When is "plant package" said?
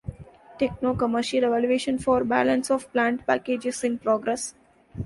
2.91-3.67